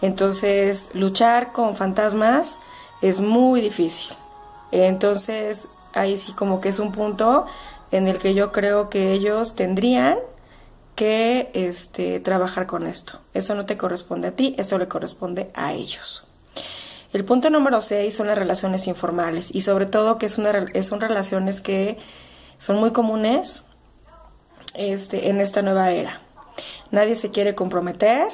Entonces, 0.00 0.88
luchar 0.94 1.52
con 1.52 1.76
fantasmas 1.76 2.58
es 3.00 3.20
muy 3.20 3.60
difícil. 3.60 4.16
Entonces, 4.72 5.68
ahí 5.92 6.16
sí 6.16 6.32
como 6.32 6.60
que 6.60 6.70
es 6.70 6.78
un 6.78 6.92
punto 6.92 7.46
en 7.90 8.08
el 8.08 8.18
que 8.18 8.34
yo 8.34 8.50
creo 8.50 8.90
que 8.90 9.12
ellos 9.12 9.54
tendrían 9.54 10.18
que 10.94 11.50
este, 11.54 12.20
trabajar 12.20 12.66
con 12.66 12.86
esto. 12.86 13.20
Eso 13.34 13.54
no 13.54 13.66
te 13.66 13.76
corresponde 13.76 14.28
a 14.28 14.32
ti, 14.32 14.54
eso 14.58 14.78
le 14.78 14.88
corresponde 14.88 15.50
a 15.54 15.72
ellos. 15.72 16.24
El 17.12 17.24
punto 17.24 17.48
número 17.50 17.80
6 17.80 18.14
son 18.14 18.26
las 18.26 18.38
relaciones 18.38 18.86
informales 18.88 19.54
y 19.54 19.60
sobre 19.60 19.86
todo 19.86 20.18
que 20.18 20.26
es 20.26 20.36
una, 20.36 20.52
son 20.82 21.00
relaciones 21.00 21.60
que 21.60 21.98
son 22.58 22.76
muy 22.76 22.92
comunes 22.92 23.62
este, 24.74 25.28
en 25.28 25.40
esta 25.40 25.62
nueva 25.62 25.92
era. 25.92 26.22
Nadie 26.90 27.14
se 27.14 27.30
quiere 27.30 27.54
comprometer, 27.54 28.28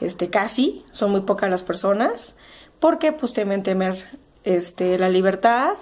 este, 0.00 0.30
casi, 0.30 0.84
son 0.90 1.10
muy 1.10 1.22
pocas 1.22 1.50
las 1.50 1.62
personas, 1.62 2.36
porque 2.78 3.12
pues 3.12 3.32
temen 3.32 3.62
temer 3.62 3.96
este, 4.44 4.98
la 4.98 5.08
libertad, 5.08 5.74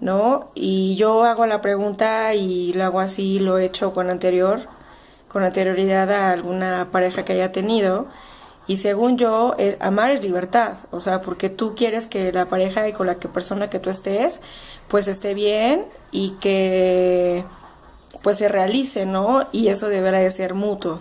¿no? 0.00 0.50
Y 0.54 0.96
yo 0.96 1.24
hago 1.24 1.46
la 1.46 1.60
pregunta 1.60 2.34
y 2.34 2.72
lo 2.72 2.84
hago 2.84 3.00
así, 3.00 3.38
lo 3.38 3.58
he 3.58 3.64
hecho 3.64 3.92
con 3.92 4.10
anterior, 4.10 4.68
con 5.32 5.42
anterioridad 5.44 6.10
a 6.12 6.30
alguna 6.30 6.88
pareja 6.92 7.24
que 7.24 7.32
haya 7.32 7.52
tenido. 7.52 8.06
Y 8.66 8.76
según 8.76 9.18
yo, 9.18 9.54
es, 9.58 9.76
amar 9.80 10.10
es 10.10 10.22
libertad, 10.22 10.74
o 10.90 11.00
sea, 11.00 11.22
porque 11.22 11.50
tú 11.50 11.74
quieres 11.74 12.06
que 12.06 12.32
la 12.32 12.46
pareja 12.46 12.86
y 12.88 12.92
con 12.92 13.06
la 13.06 13.16
que 13.16 13.28
persona 13.28 13.68
que 13.70 13.80
tú 13.80 13.90
estés, 13.90 14.40
pues 14.88 15.08
esté 15.08 15.34
bien 15.34 15.86
y 16.12 16.32
que 16.40 17.44
pues 18.22 18.38
se 18.38 18.48
realice, 18.48 19.04
¿no? 19.06 19.48
Y 19.50 19.68
eso 19.68 19.88
deberá 19.88 20.18
de 20.18 20.30
ser 20.30 20.54
mutuo. 20.54 21.00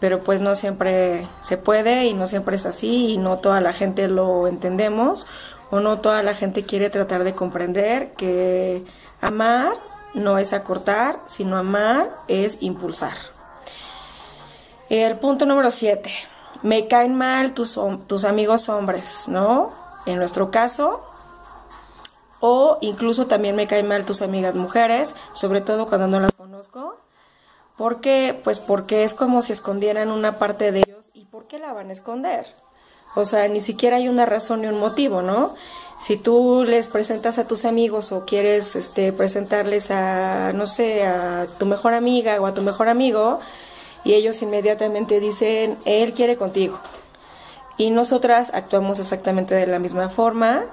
Pero 0.00 0.20
pues 0.20 0.40
no 0.40 0.54
siempre 0.56 1.26
se 1.42 1.56
puede 1.56 2.06
y 2.06 2.14
no 2.14 2.26
siempre 2.26 2.56
es 2.56 2.66
así 2.66 3.12
y 3.12 3.18
no 3.18 3.38
toda 3.38 3.60
la 3.60 3.72
gente 3.72 4.08
lo 4.08 4.48
entendemos 4.48 5.26
o 5.70 5.80
no 5.80 6.00
toda 6.00 6.22
la 6.22 6.34
gente 6.34 6.64
quiere 6.64 6.90
tratar 6.90 7.24
de 7.24 7.34
comprender 7.34 8.12
que 8.14 8.84
amar 9.20 9.74
no 10.14 10.38
es 10.38 10.52
acortar, 10.52 11.20
sino 11.26 11.56
amar 11.56 12.10
es 12.28 12.58
impulsar. 12.60 13.33
El 14.88 15.18
punto 15.18 15.46
número 15.46 15.70
7. 15.70 16.10
Me 16.62 16.88
caen 16.88 17.14
mal 17.14 17.54
tus, 17.54 17.78
tus 18.06 18.24
amigos 18.24 18.68
hombres, 18.68 19.28
¿no? 19.28 19.72
En 20.06 20.18
nuestro 20.18 20.50
caso. 20.50 21.02
O 22.40 22.78
incluso 22.82 23.26
también 23.26 23.56
me 23.56 23.66
caen 23.66 23.88
mal 23.88 24.04
tus 24.04 24.20
amigas 24.20 24.54
mujeres, 24.54 25.14
sobre 25.32 25.62
todo 25.62 25.86
cuando 25.86 26.08
no 26.08 26.20
las 26.20 26.32
conozco. 26.32 26.98
¿Por 27.76 28.00
qué? 28.00 28.38
Pues 28.44 28.60
porque 28.60 29.04
es 29.04 29.14
como 29.14 29.40
si 29.42 29.52
escondieran 29.52 30.10
una 30.10 30.38
parte 30.38 30.70
de 30.70 30.80
ellos. 30.86 31.10
¿Y 31.14 31.24
por 31.24 31.46
qué 31.46 31.58
la 31.58 31.72
van 31.72 31.88
a 31.88 31.92
esconder? 31.92 32.54
O 33.16 33.24
sea, 33.24 33.48
ni 33.48 33.60
siquiera 33.60 33.96
hay 33.96 34.08
una 34.08 34.26
razón 34.26 34.60
ni 34.60 34.66
un 34.66 34.78
motivo, 34.78 35.22
¿no? 35.22 35.54
Si 36.00 36.16
tú 36.16 36.64
les 36.66 36.88
presentas 36.88 37.38
a 37.38 37.46
tus 37.46 37.64
amigos 37.64 38.12
o 38.12 38.24
quieres 38.26 38.76
este, 38.76 39.12
presentarles 39.12 39.90
a, 39.90 40.52
no 40.52 40.66
sé, 40.66 41.06
a 41.06 41.46
tu 41.58 41.66
mejor 41.66 41.94
amiga 41.94 42.40
o 42.40 42.46
a 42.46 42.54
tu 42.54 42.62
mejor 42.62 42.88
amigo, 42.88 43.40
y 44.04 44.14
ellos 44.14 44.42
inmediatamente 44.42 45.20
dicen, 45.20 45.78
él 45.84 46.12
quiere 46.12 46.36
contigo. 46.36 46.78
Y 47.76 47.90
nosotras 47.90 48.50
actuamos 48.54 49.00
exactamente 49.00 49.54
de 49.54 49.66
la 49.66 49.78
misma 49.78 50.08
forma. 50.08 50.64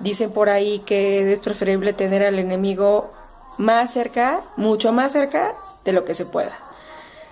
Dicen 0.00 0.32
por 0.32 0.48
ahí 0.48 0.80
que 0.80 1.34
es 1.34 1.38
preferible 1.38 1.92
tener 1.92 2.24
al 2.24 2.38
enemigo 2.38 3.12
más 3.58 3.92
cerca, 3.92 4.42
mucho 4.56 4.92
más 4.92 5.12
cerca 5.12 5.54
de 5.84 5.92
lo 5.92 6.04
que 6.04 6.14
se 6.14 6.26
pueda. 6.26 6.58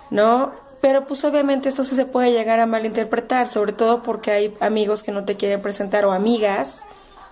¿No? 0.09 0.51
Pero 0.81 1.05
pues 1.05 1.25
obviamente 1.25 1.67
esto 1.67 1.83
se 1.83 2.05
puede 2.05 2.31
llegar 2.31 2.59
a 2.59 2.65
malinterpretar, 2.65 3.49
sobre 3.49 3.73
todo 3.73 4.01
porque 4.01 4.31
hay 4.31 4.57
amigos 4.61 5.03
que 5.03 5.11
no 5.11 5.25
te 5.25 5.35
quieren 5.35 5.61
presentar 5.61 6.05
o 6.05 6.13
amigas 6.13 6.85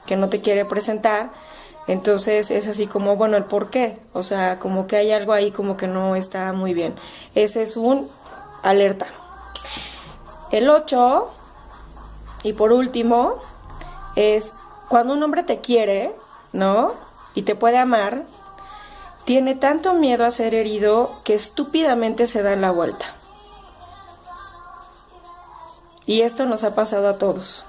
que 0.07 0.15
no 0.15 0.29
te 0.29 0.41
quieren 0.41 0.67
presentar. 0.67 1.29
Entonces 1.87 2.51
es 2.51 2.67
así 2.67 2.85
como, 2.85 3.15
bueno, 3.15 3.37
el 3.37 3.45
por 3.45 3.69
qué. 3.69 3.99
O 4.13 4.23
sea, 4.23 4.59
como 4.59 4.87
que 4.87 4.97
hay 4.97 5.11
algo 5.11 5.33
ahí 5.33 5.51
como 5.51 5.77
que 5.77 5.87
no 5.87 6.15
está 6.15 6.51
muy 6.53 6.73
bien. 6.73 6.95
Ese 7.33 7.61
es 7.61 7.77
un 7.77 8.09
alerta. 8.61 9.07
El 10.51 10.69
8, 10.69 11.29
y 12.43 12.53
por 12.53 12.71
último, 12.71 13.35
es 14.15 14.53
cuando 14.89 15.13
un 15.13 15.23
hombre 15.23 15.43
te 15.43 15.59
quiere, 15.59 16.15
¿no? 16.53 16.93
Y 17.35 17.43
te 17.43 17.55
puede 17.55 17.77
amar, 17.77 18.23
tiene 19.25 19.55
tanto 19.55 19.93
miedo 19.93 20.25
a 20.25 20.31
ser 20.31 20.53
herido 20.53 21.19
que 21.23 21.33
estúpidamente 21.33 22.27
se 22.27 22.43
da 22.43 22.55
la 22.55 22.71
vuelta. 22.71 23.13
Y 26.05 26.21
esto 26.21 26.45
nos 26.45 26.63
ha 26.63 26.73
pasado 26.73 27.09
a 27.09 27.17
todos. 27.17 27.65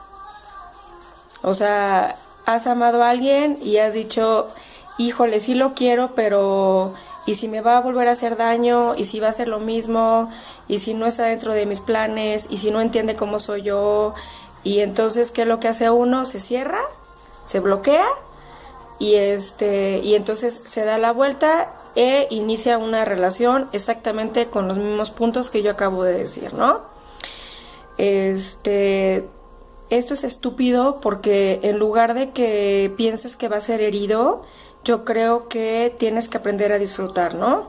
O 1.43 1.55
sea, 1.55 2.17
has 2.55 2.67
amado 2.67 3.03
a 3.03 3.11
alguien 3.11 3.59
y 3.63 3.77
has 3.77 3.93
dicho, 3.93 4.51
híjole, 4.97 5.39
sí 5.41 5.55
lo 5.55 5.75
quiero, 5.75 6.15
pero 6.15 6.95
¿y 7.27 7.35
si 7.35 7.47
me 7.47 7.61
va 7.61 7.77
a 7.77 7.81
volver 7.81 8.09
a 8.09 8.13
hacer 8.13 8.39
daño? 8.39 8.95
¿Y 8.97 9.05
si 9.05 9.21
va 9.21 9.29
a 9.29 9.33
ser 9.35 9.49
lo 9.49 9.61
mismo? 9.61 10.31
¿Y 10.67 10.79
si 10.79 10.95
no 10.95 11.07
está 11.07 11.25
dentro 11.25 11.53
de 11.53 11.67
mis 11.67 11.81
planes? 11.81 12.47
¿Y 12.49 12.57
si 12.57 12.71
no 12.71 12.81
entiende 12.81 13.17
cómo 13.17 13.39
soy 13.39 13.63
yo? 13.63 14.15
Y 14.65 14.81
entonces, 14.81 15.31
¿qué 15.31 15.43
es 15.43 15.49
lo 15.49 15.61
que 15.61 15.69
hace 15.69 15.91
uno? 15.91 16.25
Se 16.25 16.41
cierra, 16.41 16.81
se 17.45 17.61
bloquea 17.61 18.07
y 18.99 19.15
este 19.15 20.01
y 20.03 20.15
entonces 20.15 20.61
se 20.65 20.85
da 20.85 20.99
la 20.99 21.13
vuelta 21.13 21.71
e 21.95 22.29
inicia 22.31 22.79
una 22.79 23.05
relación 23.05 23.69
exactamente 23.73 24.49
con 24.49 24.69
los 24.69 24.79
mismos 24.79 25.11
puntos 25.11 25.51
que 25.51 25.63
yo 25.63 25.71
acabo 25.71 26.03
de 26.03 26.15
decir, 26.15 26.55
¿no? 26.55 26.81
Este 27.99 29.29
esto 29.91 30.15
es 30.15 30.25
estúpido 30.25 31.01
porque 31.01 31.61
en 31.63 31.79
lugar 31.79 32.15
de 32.15 32.31
que 32.31 32.93
pienses 32.97 33.37
que 33.37 33.49
va 33.49 33.57
a 33.57 33.61
ser 33.61 33.81
herido, 33.81 34.45
yo 34.85 35.05
creo 35.05 35.49
que 35.49 35.95
tienes 35.99 36.29
que 36.29 36.39
aprender 36.39 36.73
a 36.73 36.79
disfrutar, 36.79 37.35
¿no? 37.35 37.69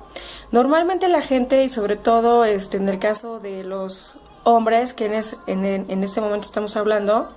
Normalmente 0.51 1.07
la 1.07 1.21
gente 1.21 1.63
y 1.63 1.69
sobre 1.69 1.95
todo 1.95 2.45
este 2.45 2.77
en 2.77 2.89
el 2.89 2.99
caso 2.99 3.39
de 3.39 3.63
los 3.63 4.15
hombres 4.43 4.93
que 4.93 5.05
en, 5.47 5.63
en 5.65 6.03
este 6.03 6.21
momento 6.21 6.45
estamos 6.45 6.75
hablando, 6.75 7.29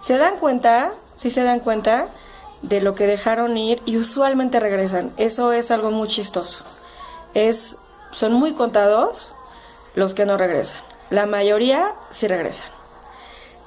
se 0.00 0.18
dan 0.18 0.38
cuenta, 0.38 0.92
sí 1.14 1.30
se 1.30 1.42
dan 1.42 1.60
cuenta 1.60 2.08
de 2.62 2.80
lo 2.80 2.94
que 2.94 3.06
dejaron 3.06 3.56
ir 3.56 3.82
y 3.86 3.96
usualmente 3.96 4.60
regresan. 4.60 5.12
Eso 5.16 5.52
es 5.52 5.70
algo 5.70 5.90
muy 5.90 6.08
chistoso. 6.08 6.64
Son 8.12 8.32
muy 8.34 8.52
contados 8.52 9.32
los 9.94 10.14
que 10.14 10.26
no 10.26 10.36
regresan. 10.36 10.80
La 11.10 11.26
mayoría 11.26 11.94
sí 12.10 12.28
regresan. 12.28 12.81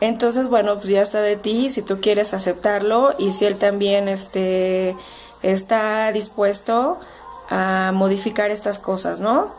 Entonces, 0.02 0.50
bueno, 0.50 0.76
pues 0.76 0.88
ya 0.88 1.02
está 1.02 1.22
de 1.22 1.38
ti 1.38 1.70
si 1.70 1.82
tú 1.82 2.02
quieres 2.02 2.34
aceptarlo 2.34 3.16
y 3.18 3.32
si 3.32 3.46
él 3.46 3.58
también 3.58 4.08
este, 4.10 4.96
está 5.42 6.12
dispuesto 6.12 7.00
a 7.50 7.92
modificar 7.94 8.52
estas 8.52 8.80
cosas, 8.80 9.20
¿no? 9.20 9.54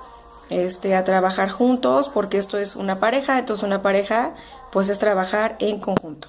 Este, 0.50 0.94
a 0.94 1.04
trabajar 1.04 1.50
juntos, 1.50 2.08
porque 2.08 2.38
esto 2.38 2.58
es 2.58 2.76
una 2.76 3.00
pareja, 3.00 3.38
entonces 3.38 3.64
una 3.64 3.82
pareja, 3.82 4.34
pues 4.70 4.88
es 4.88 4.98
trabajar 4.98 5.56
en 5.58 5.80
conjunto. 5.80 6.28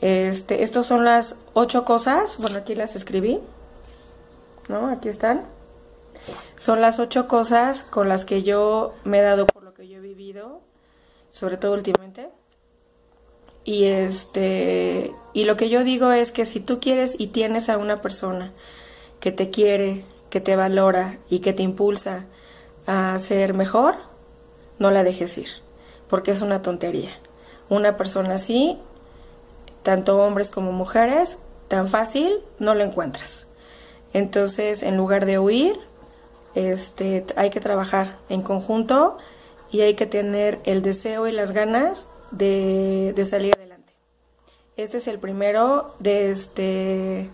Este, 0.00 0.62
estos 0.62 0.86
son 0.86 1.04
las 1.04 1.36
ocho 1.54 1.84
cosas, 1.84 2.36
bueno, 2.38 2.58
aquí 2.58 2.74
las 2.74 2.96
escribí, 2.96 3.40
¿no? 4.68 4.88
Aquí 4.88 5.08
están. 5.08 5.44
Son 6.56 6.80
las 6.80 6.98
ocho 6.98 7.28
cosas 7.28 7.82
con 7.82 8.08
las 8.08 8.24
que 8.24 8.42
yo 8.42 8.94
me 9.04 9.20
he 9.20 9.22
dado 9.22 9.46
por 9.46 9.62
lo 9.62 9.74
que 9.74 9.88
yo 9.88 9.98
he 9.98 10.00
vivido, 10.00 10.60
sobre 11.30 11.56
todo 11.56 11.74
últimamente. 11.74 12.28
Y 13.66 13.86
este, 13.86 15.12
y 15.32 15.44
lo 15.44 15.56
que 15.56 15.68
yo 15.68 15.82
digo 15.82 16.12
es 16.12 16.30
que 16.30 16.46
si 16.46 16.60
tú 16.60 16.78
quieres 16.80 17.16
y 17.18 17.26
tienes 17.26 17.68
a 17.68 17.78
una 17.78 18.00
persona 18.00 18.52
que 19.18 19.32
te 19.32 19.50
quiere, 19.50 20.04
que 20.30 20.40
te 20.40 20.54
valora 20.54 21.18
y 21.28 21.40
que 21.40 21.52
te 21.52 21.64
impulsa 21.64 22.26
a 22.86 23.18
ser 23.18 23.54
mejor, 23.54 23.96
no 24.78 24.92
la 24.92 25.02
dejes 25.02 25.36
ir, 25.36 25.48
porque 26.08 26.30
es 26.30 26.42
una 26.42 26.62
tontería. 26.62 27.18
Una 27.68 27.96
persona 27.96 28.36
así 28.36 28.78
tanto 29.82 30.18
hombres 30.18 30.50
como 30.50 30.72
mujeres, 30.72 31.38
tan 31.68 31.88
fácil 31.88 32.40
no 32.58 32.74
lo 32.74 32.82
encuentras. 32.82 33.46
Entonces, 34.12 34.82
en 34.82 34.96
lugar 34.96 35.26
de 35.26 35.38
huir, 35.38 35.78
este, 36.54 37.24
hay 37.36 37.50
que 37.50 37.60
trabajar 37.60 38.18
en 38.28 38.42
conjunto 38.42 39.16
y 39.70 39.82
hay 39.82 39.94
que 39.94 40.06
tener 40.06 40.60
el 40.64 40.82
deseo 40.82 41.28
y 41.28 41.32
las 41.32 41.52
ganas 41.52 42.08
de, 42.32 43.12
de 43.14 43.24
salir 43.24 43.54
adelante. 43.54 43.65
Este 44.76 44.98
es 44.98 45.08
el 45.08 45.18
primero 45.18 45.94
de 46.00 46.30
este 46.30 47.30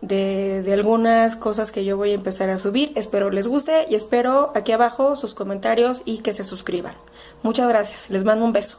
de, 0.00 0.62
de, 0.62 0.72
algunas 0.72 1.34
cosas 1.34 1.72
que 1.72 1.84
yo 1.84 1.96
voy 1.96 2.12
a 2.12 2.14
empezar 2.14 2.48
a 2.50 2.58
subir. 2.58 2.92
Espero 2.94 3.30
les 3.30 3.48
guste 3.48 3.86
y 3.88 3.96
espero 3.96 4.52
aquí 4.54 4.70
abajo 4.70 5.16
sus 5.16 5.34
comentarios 5.34 6.02
y 6.04 6.18
que 6.18 6.32
se 6.32 6.44
suscriban. 6.44 6.94
Muchas 7.42 7.68
gracias. 7.68 8.08
Les 8.08 8.22
mando 8.22 8.44
un 8.44 8.52
beso. 8.52 8.78